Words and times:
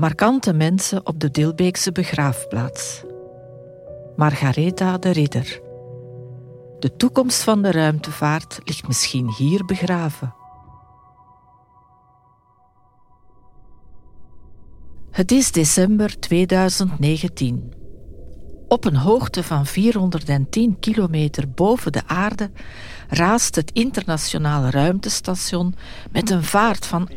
Markante 0.00 0.52
mensen 0.52 1.06
op 1.06 1.20
de 1.20 1.30
Dilbeekse 1.30 1.92
begraafplaats. 1.92 3.02
Margaretha 4.16 4.98
de 4.98 5.10
Ridder. 5.10 5.60
De 6.78 6.96
toekomst 6.96 7.42
van 7.42 7.62
de 7.62 7.70
ruimtevaart 7.70 8.60
ligt 8.64 8.86
misschien 8.86 9.34
hier 9.34 9.64
begraven. 9.64 10.34
Het 15.10 15.30
is 15.30 15.52
december 15.52 16.20
2019. 16.20 17.79
Op 18.70 18.84
een 18.84 18.96
hoogte 18.96 19.42
van 19.42 19.66
410 19.66 20.76
kilometer 20.80 21.48
boven 21.48 21.92
de 21.92 22.02
aarde 22.06 22.50
raast 23.08 23.54
het 23.54 23.70
internationale 23.72 24.70
ruimtestation 24.70 25.74
met 26.10 26.30
een 26.30 26.44
vaart 26.44 26.86
van 26.86 27.08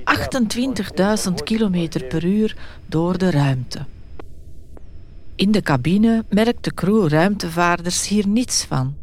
28.000 1.27 1.33
kilometer 1.43 2.03
per 2.03 2.25
uur 2.25 2.57
door 2.85 3.17
de 3.17 3.31
ruimte. 3.31 3.85
In 5.35 5.51
de 5.51 5.61
cabine 5.61 6.25
merkt 6.29 6.63
de 6.63 6.73
crew 6.73 7.07
ruimtevaarders 7.07 8.07
hier 8.07 8.27
niets 8.27 8.63
van. 8.63 8.95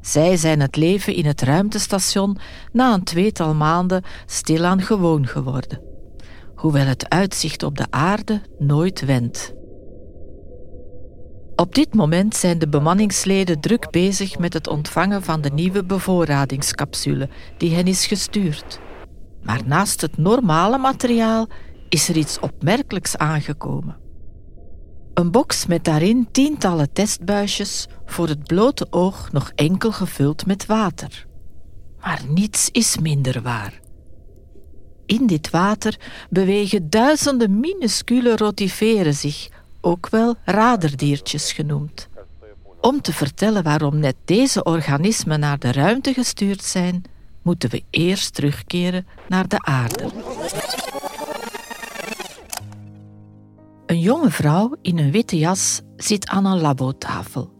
Zij 0.00 0.36
zijn 0.36 0.60
het 0.60 0.76
leven 0.76 1.14
in 1.14 1.26
het 1.26 1.42
ruimtestation 1.42 2.38
na 2.72 2.94
een 2.94 3.04
tweetal 3.04 3.54
maanden 3.54 4.02
stilaan 4.26 4.82
gewoon 4.82 5.26
geworden, 5.26 5.80
hoewel 6.54 6.86
het 6.86 7.08
uitzicht 7.08 7.62
op 7.62 7.76
de 7.76 7.86
aarde 7.90 8.40
nooit 8.58 9.04
wendt. 9.04 9.56
Op 11.60 11.74
dit 11.74 11.94
moment 11.94 12.36
zijn 12.36 12.58
de 12.58 12.68
bemanningsleden 12.68 13.60
druk 13.60 13.90
bezig 13.90 14.38
met 14.38 14.52
het 14.52 14.68
ontvangen 14.68 15.22
van 15.22 15.40
de 15.40 15.50
nieuwe 15.50 15.84
bevoorradingscapsule 15.84 17.28
die 17.56 17.74
hen 17.74 17.86
is 17.86 18.06
gestuurd. 18.06 18.80
Maar 19.42 19.60
naast 19.66 20.00
het 20.00 20.16
normale 20.16 20.78
materiaal 20.78 21.48
is 21.88 22.08
er 22.08 22.16
iets 22.16 22.38
opmerkelijks 22.40 23.16
aangekomen. 23.16 23.96
Een 25.14 25.30
box 25.30 25.66
met 25.66 25.84
daarin 25.84 26.28
tientallen 26.30 26.92
testbuisjes, 26.92 27.86
voor 28.06 28.28
het 28.28 28.44
blote 28.44 28.86
oog 28.90 29.32
nog 29.32 29.52
enkel 29.54 29.92
gevuld 29.92 30.46
met 30.46 30.66
water. 30.66 31.26
Maar 32.00 32.22
niets 32.28 32.68
is 32.70 32.98
minder 32.98 33.42
waar. 33.42 33.80
In 35.06 35.26
dit 35.26 35.50
water 35.50 36.00
bewegen 36.30 36.90
duizenden 36.90 37.60
minuscule 37.60 38.36
rotiferen 38.36 39.14
zich 39.14 39.48
ook 39.88 40.08
wel 40.08 40.34
raderdiertjes 40.44 41.52
genoemd. 41.52 42.08
Om 42.80 43.00
te 43.00 43.12
vertellen 43.12 43.62
waarom 43.62 43.98
net 43.98 44.16
deze 44.24 44.62
organismen 44.62 45.40
naar 45.40 45.58
de 45.58 45.72
ruimte 45.72 46.12
gestuurd 46.12 46.62
zijn, 46.62 47.02
moeten 47.42 47.70
we 47.70 47.82
eerst 47.90 48.34
terugkeren 48.34 49.06
naar 49.28 49.48
de 49.48 49.58
aarde. 49.58 50.10
Een 53.86 54.00
jonge 54.00 54.30
vrouw 54.30 54.76
in 54.82 54.98
een 54.98 55.10
witte 55.10 55.38
jas 55.38 55.80
zit 55.96 56.28
aan 56.28 56.44
een 56.44 56.60
labotafel. 56.60 57.50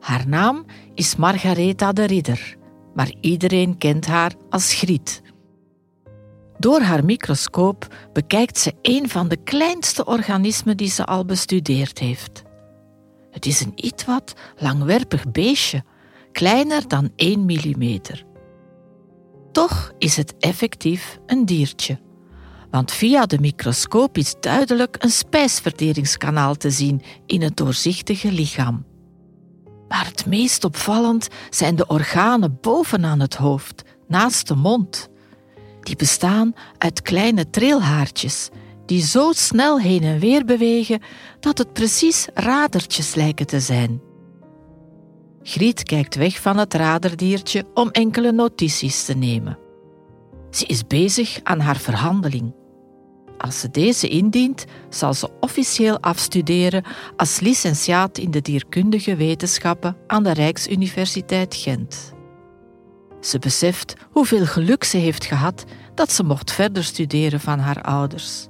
Haar 0.00 0.28
naam 0.28 0.64
is 0.94 1.16
Margaretha 1.16 1.92
de 1.92 2.04
Ridder, 2.04 2.56
maar 2.94 3.14
iedereen 3.20 3.78
kent 3.78 4.06
haar 4.06 4.32
als 4.50 4.74
Griet. 4.74 5.22
Door 6.58 6.80
haar 6.80 7.04
microscoop 7.04 7.94
bekijkt 8.12 8.58
ze 8.58 8.74
een 8.82 9.08
van 9.08 9.28
de 9.28 9.36
kleinste 9.36 10.04
organismen 10.04 10.76
die 10.76 10.90
ze 10.90 11.04
al 11.04 11.24
bestudeerd 11.24 11.98
heeft. 11.98 12.42
Het 13.30 13.46
is 13.46 13.60
een 13.60 13.72
iets 13.74 14.04
wat 14.04 14.34
langwerpig 14.56 15.32
beestje, 15.32 15.84
kleiner 16.32 16.88
dan 16.88 17.10
1 17.16 17.44
millimeter. 17.44 18.24
Toch 19.52 19.92
is 19.98 20.16
het 20.16 20.34
effectief 20.38 21.18
een 21.26 21.46
diertje, 21.46 22.00
want 22.70 22.92
via 22.92 23.26
de 23.26 23.38
microscoop 23.38 24.18
is 24.18 24.34
duidelijk 24.40 24.96
een 24.98 25.10
spijsverteringskanaal 25.10 26.54
te 26.54 26.70
zien 26.70 27.02
in 27.26 27.42
het 27.42 27.56
doorzichtige 27.56 28.32
lichaam. 28.32 28.84
Maar 29.88 30.06
het 30.06 30.26
meest 30.26 30.64
opvallend 30.64 31.28
zijn 31.50 31.76
de 31.76 31.86
organen 31.86 32.58
bovenaan 32.60 33.20
het 33.20 33.34
hoofd, 33.34 33.82
naast 34.08 34.48
de 34.48 34.54
mond. 34.54 35.08
Die 35.84 35.96
bestaan 35.96 36.54
uit 36.78 37.02
kleine 37.02 37.50
trilhaartjes 37.50 38.50
die 38.86 39.02
zo 39.02 39.32
snel 39.32 39.80
heen 39.80 40.02
en 40.02 40.18
weer 40.18 40.44
bewegen 40.44 41.00
dat 41.40 41.58
het 41.58 41.72
precies 41.72 42.26
radertjes 42.34 43.14
lijken 43.14 43.46
te 43.46 43.60
zijn. 43.60 44.00
Griet 45.42 45.82
kijkt 45.82 46.14
weg 46.14 46.40
van 46.40 46.58
het 46.58 46.74
raderdiertje 46.74 47.64
om 47.74 47.90
enkele 47.90 48.32
notities 48.32 49.04
te 49.04 49.14
nemen. 49.14 49.58
Ze 50.50 50.66
is 50.66 50.86
bezig 50.86 51.40
aan 51.42 51.60
haar 51.60 51.76
verhandeling. 51.76 52.54
Als 53.38 53.60
ze 53.60 53.70
deze 53.70 54.08
indient, 54.08 54.64
zal 54.88 55.14
ze 55.14 55.30
officieel 55.40 56.00
afstuderen 56.00 56.84
als 57.16 57.40
licentiaat 57.40 58.18
in 58.18 58.30
de 58.30 58.40
dierkundige 58.40 59.16
wetenschappen 59.16 59.96
aan 60.06 60.22
de 60.22 60.32
Rijksuniversiteit 60.32 61.54
Gent. 61.54 62.12
Ze 63.24 63.38
beseft 63.38 63.94
hoeveel 64.10 64.46
geluk 64.46 64.84
ze 64.84 64.96
heeft 64.96 65.24
gehad 65.24 65.64
dat 65.94 66.12
ze 66.12 66.22
mocht 66.22 66.52
verder 66.52 66.84
studeren 66.84 67.40
van 67.40 67.58
haar 67.58 67.82
ouders. 67.82 68.46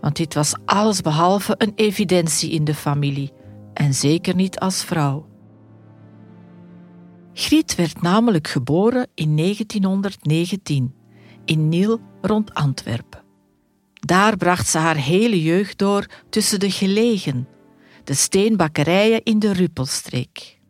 Want 0.00 0.16
dit 0.16 0.34
was 0.34 0.54
allesbehalve 0.64 1.54
een 1.58 1.72
evidentie 1.74 2.50
in 2.50 2.64
de 2.64 2.74
familie, 2.74 3.32
en 3.74 3.94
zeker 3.94 4.34
niet 4.34 4.58
als 4.58 4.84
vrouw. 4.84 5.28
Griet 7.32 7.74
werd 7.74 8.02
namelijk 8.02 8.48
geboren 8.48 9.08
in 9.14 9.36
1919 9.36 10.94
in 11.44 11.68
Niel 11.68 12.00
rond 12.20 12.54
Antwerpen. 12.54 13.22
Daar 13.94 14.36
bracht 14.36 14.68
ze 14.68 14.78
haar 14.78 14.96
hele 14.96 15.42
jeugd 15.42 15.78
door 15.78 16.06
tussen 16.28 16.60
de 16.60 16.70
gelegen, 16.70 17.48
de 18.04 18.14
steenbakkerijen 18.14 19.22
in 19.22 19.38
de 19.38 19.52
Ruppelstreek. 19.52 20.60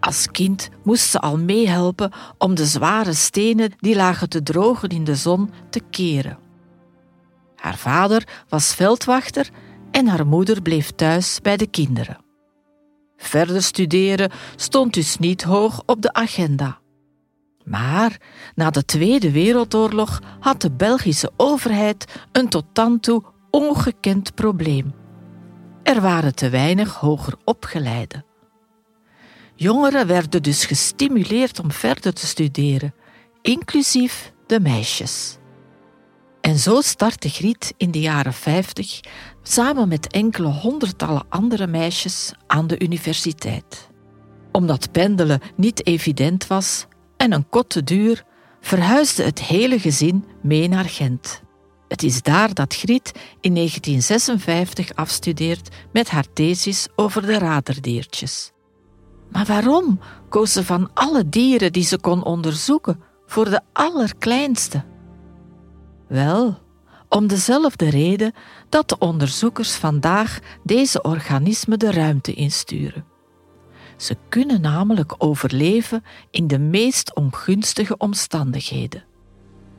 Als 0.00 0.30
kind 0.30 0.68
moest 0.82 1.10
ze 1.10 1.18
al 1.18 1.38
meehelpen 1.38 2.12
om 2.38 2.54
de 2.54 2.66
zware 2.66 3.12
stenen 3.12 3.72
die 3.78 3.96
lagen 3.96 4.28
te 4.28 4.42
drogen 4.42 4.88
in 4.88 5.04
de 5.04 5.14
zon 5.14 5.50
te 5.70 5.80
keren. 5.90 6.38
Haar 7.56 7.76
vader 7.76 8.44
was 8.48 8.74
veldwachter 8.74 9.48
en 9.90 10.06
haar 10.06 10.26
moeder 10.26 10.62
bleef 10.62 10.90
thuis 10.90 11.40
bij 11.40 11.56
de 11.56 11.66
kinderen. 11.66 12.24
Verder 13.16 13.62
studeren 13.62 14.30
stond 14.56 14.94
dus 14.94 15.18
niet 15.18 15.42
hoog 15.42 15.82
op 15.86 16.02
de 16.02 16.12
agenda. 16.12 16.78
Maar 17.64 18.20
na 18.54 18.70
de 18.70 18.84
Tweede 18.84 19.30
Wereldoorlog 19.30 20.20
had 20.40 20.60
de 20.60 20.70
Belgische 20.70 21.30
overheid 21.36 22.04
een 22.32 22.48
tot 22.48 22.64
dan 22.72 23.00
toe 23.00 23.22
ongekend 23.50 24.34
probleem. 24.34 24.94
Er 25.82 26.00
waren 26.00 26.34
te 26.34 26.48
weinig 26.48 26.94
hoger 26.94 27.34
opgeleiden. 27.44 28.27
Jongeren 29.60 30.06
werden 30.06 30.42
dus 30.42 30.64
gestimuleerd 30.64 31.60
om 31.60 31.70
verder 31.70 32.12
te 32.12 32.26
studeren, 32.26 32.94
inclusief 33.42 34.32
de 34.46 34.60
meisjes. 34.60 35.38
En 36.40 36.58
zo 36.58 36.80
startte 36.80 37.28
Griet 37.28 37.74
in 37.76 37.90
de 37.90 38.00
jaren 38.00 38.32
50 38.32 39.00
samen 39.42 39.88
met 39.88 40.12
enkele 40.12 40.48
honderdtallen 40.48 41.26
andere 41.28 41.66
meisjes 41.66 42.32
aan 42.46 42.66
de 42.66 42.80
universiteit. 42.80 43.88
Omdat 44.52 44.92
pendelen 44.92 45.40
niet 45.56 45.86
evident 45.86 46.46
was 46.46 46.86
en 47.16 47.32
een 47.32 47.48
kot 47.48 47.68
te 47.70 47.84
duur, 47.84 48.24
verhuisde 48.60 49.22
het 49.22 49.42
hele 49.42 49.78
gezin 49.78 50.24
mee 50.42 50.68
naar 50.68 50.88
Gent. 50.88 51.42
Het 51.88 52.02
is 52.02 52.22
daar 52.22 52.54
dat 52.54 52.74
Griet 52.74 53.12
in 53.40 53.54
1956 53.54 54.94
afstudeert 54.94 55.68
met 55.92 56.10
haar 56.10 56.32
thesis 56.32 56.88
over 56.96 57.22
de 57.22 57.38
raderdiertjes. 57.38 58.52
Maar 59.30 59.44
waarom 59.44 60.00
koos 60.28 60.52
ze 60.52 60.64
van 60.64 60.90
alle 60.94 61.28
dieren 61.28 61.72
die 61.72 61.84
ze 61.84 61.98
kon 61.98 62.24
onderzoeken 62.24 63.00
voor 63.26 63.50
de 63.50 63.60
allerkleinste? 63.72 64.84
Wel, 66.08 66.58
om 67.08 67.26
dezelfde 67.26 67.90
reden 67.90 68.32
dat 68.68 68.88
de 68.88 68.98
onderzoekers 68.98 69.74
vandaag 69.74 70.38
deze 70.62 71.02
organismen 71.02 71.78
de 71.78 71.92
ruimte 71.92 72.34
insturen. 72.34 73.04
Ze 73.96 74.16
kunnen 74.28 74.60
namelijk 74.60 75.14
overleven 75.18 76.04
in 76.30 76.46
de 76.46 76.58
meest 76.58 77.14
ongunstige 77.14 77.96
omstandigheden. 77.96 79.04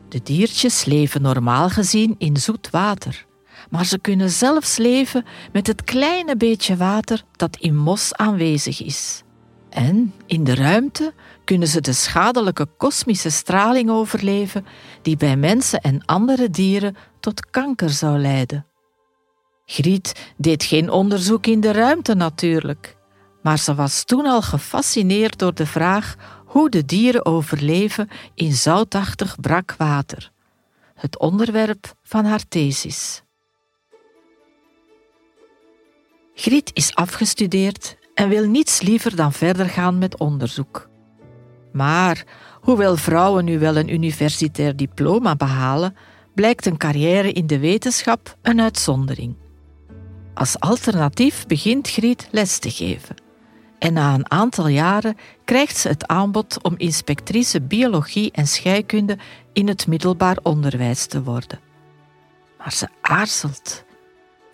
De 0.09 0.21
diertjes 0.23 0.85
leven 0.85 1.21
normaal 1.21 1.69
gezien 1.69 2.15
in 2.17 2.37
zoet 2.37 2.69
water, 2.69 3.25
maar 3.69 3.85
ze 3.85 3.99
kunnen 3.99 4.29
zelfs 4.29 4.77
leven 4.77 5.25
met 5.51 5.67
het 5.67 5.83
kleine 5.83 6.37
beetje 6.37 6.77
water 6.77 7.23
dat 7.35 7.57
in 7.57 7.77
mos 7.77 8.13
aanwezig 8.13 8.83
is. 8.83 9.23
En 9.69 10.13
in 10.25 10.43
de 10.43 10.55
ruimte 10.55 11.13
kunnen 11.43 11.67
ze 11.67 11.81
de 11.81 11.93
schadelijke 11.93 12.67
kosmische 12.77 13.29
straling 13.29 13.89
overleven 13.89 14.65
die 15.01 15.17
bij 15.17 15.37
mensen 15.37 15.81
en 15.81 16.05
andere 16.05 16.49
dieren 16.49 16.95
tot 17.19 17.49
kanker 17.49 17.89
zou 17.89 18.19
leiden. 18.19 18.65
Griet 19.65 20.33
deed 20.37 20.63
geen 20.63 20.89
onderzoek 20.89 21.45
in 21.45 21.59
de 21.59 21.71
ruimte 21.71 22.13
natuurlijk, 22.13 22.97
maar 23.41 23.59
ze 23.59 23.75
was 23.75 24.03
toen 24.03 24.25
al 24.25 24.41
gefascineerd 24.41 25.39
door 25.39 25.53
de 25.53 25.65
vraag 25.65 26.15
hoe 26.45 26.69
de 26.69 26.85
dieren 26.85 27.25
overleven 27.25 28.09
in 28.35 28.53
zoutachtig 28.53 29.39
brak 29.39 29.75
water. 29.77 30.31
Het 30.95 31.19
onderwerp 31.19 31.93
van 32.03 32.25
haar 32.25 32.47
thesis. 32.47 33.23
Griet 36.33 36.71
is 36.73 36.95
afgestudeerd 36.95 37.97
en 38.19 38.29
wil 38.29 38.47
niets 38.47 38.81
liever 38.81 39.15
dan 39.15 39.33
verder 39.33 39.65
gaan 39.65 39.97
met 39.97 40.17
onderzoek. 40.17 40.89
Maar 41.71 42.23
hoewel 42.61 42.95
vrouwen 42.95 43.45
nu 43.45 43.59
wel 43.59 43.77
een 43.77 43.93
universitair 43.93 44.75
diploma 44.75 45.35
behalen, 45.35 45.95
blijkt 46.35 46.65
een 46.65 46.77
carrière 46.77 47.31
in 47.31 47.47
de 47.47 47.59
wetenschap 47.59 48.37
een 48.41 48.61
uitzondering. 48.61 49.35
Als 50.33 50.59
alternatief 50.59 51.45
begint 51.45 51.89
Griet 51.89 52.27
les 52.31 52.59
te 52.59 52.71
geven. 52.71 53.15
En 53.77 53.93
na 53.93 54.13
een 54.13 54.31
aantal 54.31 54.67
jaren 54.67 55.17
krijgt 55.45 55.77
ze 55.77 55.87
het 55.87 56.07
aanbod 56.07 56.63
om 56.63 56.73
inspectrice 56.77 57.61
biologie 57.61 58.31
en 58.31 58.47
scheikunde 58.47 59.17
in 59.53 59.67
het 59.67 59.87
middelbaar 59.87 60.37
onderwijs 60.43 61.05
te 61.05 61.23
worden. 61.23 61.59
Maar 62.57 62.73
ze 62.73 62.87
aarzelt. 63.01 63.87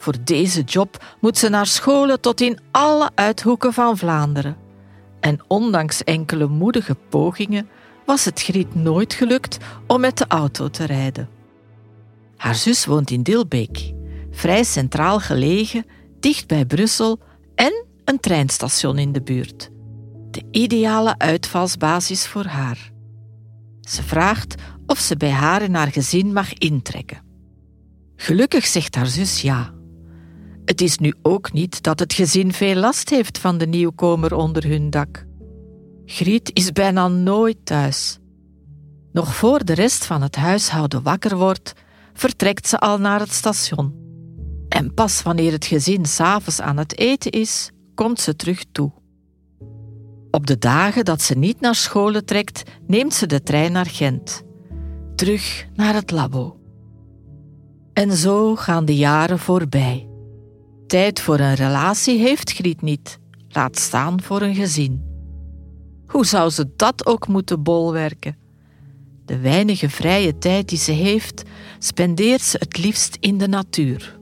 Voor 0.05 0.23
deze 0.23 0.61
job 0.61 1.03
moet 1.19 1.37
ze 1.37 1.49
naar 1.49 1.65
scholen 1.65 2.21
tot 2.21 2.41
in 2.41 2.59
alle 2.71 3.09
uithoeken 3.15 3.73
van 3.73 3.97
Vlaanderen. 3.97 4.57
En 5.19 5.39
ondanks 5.47 6.03
enkele 6.03 6.47
moedige 6.47 6.95
pogingen 7.09 7.67
was 8.05 8.25
het 8.25 8.41
Griet 8.41 8.75
nooit 8.75 9.13
gelukt 9.13 9.57
om 9.87 9.99
met 9.99 10.17
de 10.17 10.25
auto 10.27 10.69
te 10.69 10.85
rijden. 10.85 11.29
Haar 12.37 12.55
zus 12.55 12.85
woont 12.85 13.11
in 13.11 13.23
Dilbeek, 13.23 13.93
vrij 14.31 14.63
centraal 14.63 15.19
gelegen, 15.19 15.85
dicht 16.19 16.47
bij 16.47 16.65
Brussel 16.65 17.19
en 17.55 17.85
een 18.03 18.19
treinstation 18.19 18.97
in 18.97 19.11
de 19.11 19.21
buurt. 19.21 19.69
De 20.31 20.43
ideale 20.51 21.17
uitvalsbasis 21.17 22.27
voor 22.27 22.45
haar. 22.45 22.91
Ze 23.81 24.03
vraagt 24.03 24.55
of 24.85 24.99
ze 24.99 25.17
bij 25.17 25.31
haar 25.31 25.61
en 25.61 25.73
haar 25.73 25.91
gezin 25.91 26.33
mag 26.33 26.53
intrekken. 26.53 27.23
Gelukkig 28.15 28.65
zegt 28.65 28.95
haar 28.95 29.07
zus 29.07 29.41
ja. 29.41 29.73
Het 30.65 30.81
is 30.81 30.97
nu 30.97 31.13
ook 31.21 31.53
niet 31.53 31.83
dat 31.83 31.99
het 31.99 32.13
gezin 32.13 32.53
veel 32.53 32.75
last 32.75 33.09
heeft 33.09 33.37
van 33.37 33.57
de 33.57 33.67
nieuwkomer 33.67 34.35
onder 34.35 34.67
hun 34.67 34.89
dak. 34.89 35.25
Griet 36.05 36.51
is 36.53 36.71
bijna 36.71 37.07
nooit 37.07 37.57
thuis. 37.63 38.19
Nog 39.11 39.35
voor 39.35 39.65
de 39.65 39.73
rest 39.73 40.05
van 40.05 40.21
het 40.21 40.35
huishouden 40.35 41.03
wakker 41.03 41.37
wordt, 41.37 41.73
vertrekt 42.13 42.67
ze 42.67 42.79
al 42.79 42.97
naar 42.97 43.19
het 43.19 43.31
station. 43.31 43.93
En 44.69 44.93
pas 44.93 45.21
wanneer 45.21 45.51
het 45.51 45.65
gezin 45.65 46.05
s'avonds 46.05 46.61
aan 46.61 46.77
het 46.77 46.97
eten 46.97 47.31
is, 47.31 47.71
komt 47.95 48.19
ze 48.19 48.35
terug 48.35 48.65
toe. 48.71 48.91
Op 50.31 50.47
de 50.47 50.57
dagen 50.57 51.05
dat 51.05 51.21
ze 51.21 51.37
niet 51.37 51.59
naar 51.59 51.75
scholen 51.75 52.25
trekt, 52.25 52.63
neemt 52.87 53.13
ze 53.13 53.25
de 53.25 53.43
trein 53.43 53.71
naar 53.71 53.85
Gent. 53.85 54.43
Terug 55.15 55.67
naar 55.73 55.93
het 55.93 56.11
labo. 56.11 56.59
En 57.93 58.11
zo 58.11 58.55
gaan 58.55 58.85
de 58.85 58.95
jaren 58.95 59.39
voorbij. 59.39 60.09
Tijd 60.87 61.21
voor 61.21 61.39
een 61.39 61.53
relatie 61.53 62.19
heeft 62.19 62.51
Griet 62.51 62.81
niet, 62.81 63.19
laat 63.49 63.77
staan 63.77 64.21
voor 64.21 64.41
een 64.41 64.55
gezin. 64.55 65.03
Hoe 66.07 66.25
zou 66.25 66.49
ze 66.49 66.73
dat 66.75 67.05
ook 67.05 67.27
moeten 67.27 67.63
bolwerken? 67.63 68.37
De 69.25 69.39
weinige 69.39 69.89
vrije 69.89 70.37
tijd 70.37 70.69
die 70.69 70.77
ze 70.77 70.91
heeft, 70.91 71.43
spendeert 71.79 72.41
ze 72.41 72.57
het 72.59 72.77
liefst 72.77 73.17
in 73.19 73.37
de 73.37 73.47
natuur. 73.47 74.19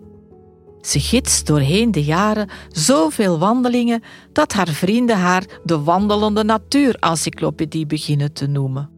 Ze 0.81 0.99
gidst 0.99 1.47
doorheen 1.47 1.91
de 1.91 2.03
jaren 2.03 2.49
zoveel 2.69 3.39
wandelingen 3.39 4.03
dat 4.33 4.53
haar 4.53 4.67
vrienden 4.67 5.17
haar 5.17 5.45
de 5.63 5.79
wandelende 5.79 6.43
natuurencyclopedie 6.43 7.85
beginnen 7.85 8.33
te 8.33 8.47
noemen. 8.47 8.89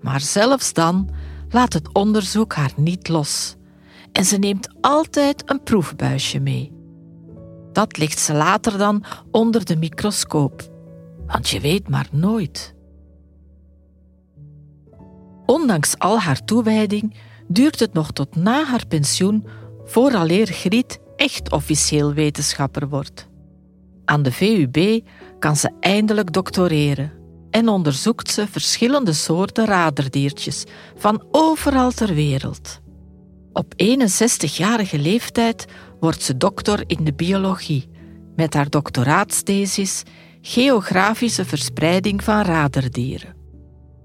Maar 0.00 0.20
zelfs 0.20 0.72
dan 0.72 1.10
laat 1.50 1.72
het 1.72 1.92
onderzoek 1.92 2.54
haar 2.54 2.72
niet 2.76 3.08
los 3.08 3.56
en 4.12 4.24
ze 4.24 4.38
neemt 4.38 4.68
altijd 4.80 5.42
een 5.50 5.62
proefbuisje 5.62 6.40
mee. 6.40 6.72
Dat 7.72 7.98
ligt 7.98 8.18
ze 8.18 8.34
later 8.34 8.78
dan 8.78 9.04
onder 9.30 9.64
de 9.64 9.76
microscoop, 9.76 10.62
want 11.26 11.48
je 11.48 11.60
weet 11.60 11.88
maar 11.88 12.08
nooit. 12.10 12.74
Ondanks 15.46 15.98
al 15.98 16.20
haar 16.20 16.44
toewijding 16.44 17.16
duurt 17.48 17.80
het 17.80 17.92
nog 17.92 18.10
tot 18.12 18.36
na 18.36 18.64
haar 18.64 18.86
pensioen 18.86 19.46
vooraleer 19.84 20.46
Griet 20.46 21.00
echt 21.16 21.52
officieel 21.52 22.12
wetenschapper 22.12 22.88
wordt. 22.88 23.28
Aan 24.04 24.22
de 24.22 24.32
VUB 24.32 25.00
kan 25.38 25.56
ze 25.56 25.70
eindelijk 25.80 26.32
doctoreren 26.32 27.12
en 27.50 27.68
onderzoekt 27.68 28.30
ze 28.30 28.46
verschillende 28.46 29.12
soorten 29.12 29.66
raderdiertjes 29.66 30.64
van 30.96 31.24
overal 31.30 31.90
ter 31.90 32.14
wereld. 32.14 32.81
Op 33.52 33.74
61-jarige 33.82 34.98
leeftijd 34.98 35.66
wordt 36.00 36.22
ze 36.22 36.36
doctor 36.36 36.84
in 36.86 37.04
de 37.04 37.14
biologie 37.14 37.88
met 38.36 38.54
haar 38.54 38.70
doctoraatsthesis 38.70 40.02
Geografische 40.44 41.44
verspreiding 41.44 42.24
van 42.24 42.42
raderdieren. 42.42 43.34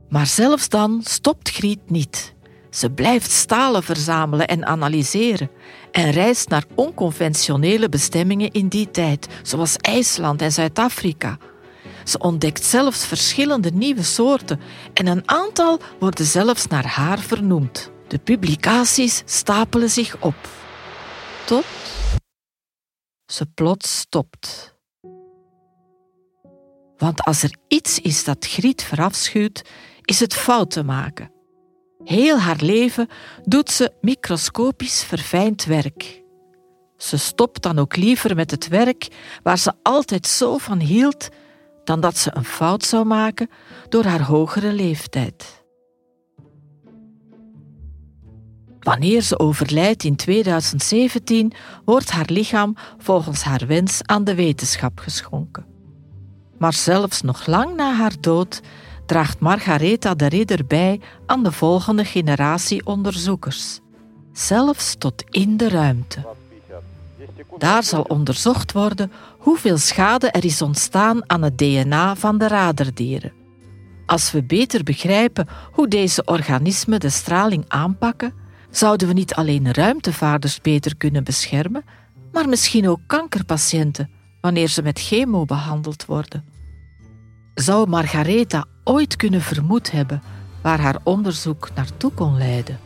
Maar 0.09 0.27
zelfs 0.27 0.69
dan 0.69 1.01
stopt 1.03 1.49
Griet 1.49 1.89
niet. 1.89 2.35
Ze 2.69 2.91
blijft 2.91 3.31
stalen 3.31 3.83
verzamelen 3.83 4.47
en 4.47 4.65
analyseren 4.65 5.49
en 5.91 6.11
reist 6.11 6.49
naar 6.49 6.65
onconventionele 6.75 7.89
bestemmingen 7.89 8.51
in 8.51 8.67
die 8.67 8.91
tijd, 8.91 9.27
zoals 9.43 9.77
IJsland 9.77 10.41
en 10.41 10.51
Zuid-Afrika. 10.51 11.37
Ze 12.03 12.17
ontdekt 12.19 12.63
zelfs 12.63 13.05
verschillende 13.05 13.71
nieuwe 13.73 14.03
soorten 14.03 14.59
en 14.93 15.07
een 15.07 15.29
aantal 15.29 15.79
worden 15.99 16.25
zelfs 16.25 16.67
naar 16.67 16.85
haar 16.85 17.19
vernoemd. 17.19 17.91
De 18.07 18.17
publicaties 18.17 19.21
stapelen 19.25 19.89
zich 19.89 20.21
op. 20.21 20.35
Tot 21.45 21.65
ze 23.25 23.45
plots 23.45 23.99
stopt. 23.99 24.75
Want 26.97 27.21
als 27.21 27.43
er 27.43 27.57
iets 27.67 27.99
is 27.99 28.23
dat 28.23 28.45
Griet 28.45 28.83
verafschuwt, 28.83 29.69
is 30.01 30.19
het 30.19 30.33
fouten 30.33 30.85
maken. 30.85 31.31
Heel 32.03 32.39
haar 32.39 32.59
leven 32.61 33.07
doet 33.43 33.71
ze 33.71 33.93
microscopisch 34.01 35.03
verfijnd 35.03 35.65
werk. 35.65 36.23
Ze 36.97 37.17
stopt 37.17 37.61
dan 37.61 37.79
ook 37.79 37.95
liever 37.95 38.35
met 38.35 38.51
het 38.51 38.67
werk 38.67 39.07
waar 39.43 39.57
ze 39.57 39.73
altijd 39.83 40.27
zo 40.27 40.57
van 40.57 40.79
hield, 40.79 41.29
dan 41.83 41.99
dat 41.99 42.17
ze 42.17 42.31
een 42.33 42.45
fout 42.45 42.83
zou 42.83 43.05
maken 43.05 43.49
door 43.89 44.03
haar 44.03 44.21
hogere 44.21 44.71
leeftijd. 44.71 45.56
Wanneer 48.87 49.21
ze 49.21 49.39
overlijdt 49.39 50.03
in 50.03 50.15
2017, 50.15 51.53
wordt 51.85 52.11
haar 52.11 52.25
lichaam 52.27 52.75
volgens 52.97 53.43
haar 53.43 53.63
wens 53.67 53.99
aan 54.03 54.23
de 54.23 54.35
wetenschap 54.35 54.99
geschonken. 54.99 55.65
Maar 56.57 56.73
zelfs 56.73 57.21
nog 57.21 57.45
lang 57.45 57.75
na 57.75 57.93
haar 57.93 58.13
dood 58.19 58.61
draagt 59.05 59.39
Margaretha 59.39 60.15
de 60.15 60.27
Ridder 60.27 60.65
bij 60.65 61.01
aan 61.25 61.43
de 61.43 61.51
volgende 61.51 62.05
generatie 62.05 62.85
onderzoekers, 62.85 63.79
zelfs 64.33 64.95
tot 64.97 65.23
in 65.29 65.57
de 65.57 65.69
ruimte. 65.69 66.25
Daar 67.57 67.83
zal 67.83 68.01
onderzocht 68.01 68.71
worden 68.71 69.11
hoeveel 69.37 69.77
schade 69.77 70.29
er 70.29 70.45
is 70.45 70.61
ontstaan 70.61 71.29
aan 71.29 71.41
het 71.41 71.57
DNA 71.57 72.15
van 72.15 72.37
de 72.37 72.47
raderdieren. 72.47 73.33
Als 74.05 74.31
we 74.31 74.43
beter 74.43 74.83
begrijpen 74.83 75.47
hoe 75.71 75.87
deze 75.87 76.25
organismen 76.25 76.99
de 76.99 77.09
straling 77.09 77.65
aanpakken, 77.67 78.45
zouden 78.69 79.07
we 79.07 79.13
niet 79.13 79.33
alleen 79.33 79.73
ruimtevaarders 79.73 80.61
beter 80.61 80.97
kunnen 80.97 81.23
beschermen, 81.23 81.83
maar 82.31 82.49
misschien 82.49 82.89
ook 82.89 82.99
kankerpatiënten 83.07 84.09
wanneer 84.41 84.67
ze 84.67 84.81
met 84.81 84.99
chemo 84.99 85.45
behandeld 85.45 86.05
worden. 86.05 86.45
Zou 87.53 87.89
Margaretha 87.89 88.65
ooit 88.83 89.15
kunnen 89.15 89.41
vermoed 89.41 89.91
hebben 89.91 90.21
waar 90.61 90.79
haar 90.79 90.99
onderzoek 91.03 91.69
naartoe 91.75 92.11
kon 92.11 92.37
leiden? 92.37 92.79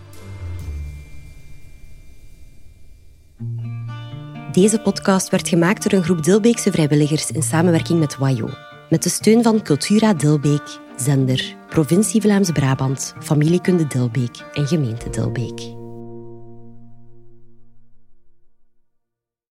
Deze 4.52 4.80
podcast 4.80 5.30
werd 5.30 5.48
gemaakt 5.48 5.84
door 5.84 6.00
een 6.00 6.04
groep 6.04 6.24
Dilbeekse 6.24 6.72
vrijwilligers 6.72 7.32
in 7.32 7.44
samenwerking 7.44 8.00
met 8.00 8.18
WAJO. 8.18 8.50
Met 8.90 9.04
de 9.04 9.10
steun 9.10 9.44
van 9.44 9.62
Cultura 9.62 10.14
Dilbeek, 10.14 10.80
Zender, 11.02 11.42
Provincie 11.70 12.22
Vlaams-Brabant, 12.22 13.16
Familiekunde 13.22 13.88
Dilbeek 13.88 14.46
en 14.54 14.68
Gemeente 14.68 15.10
Dilbeek. 15.10 15.81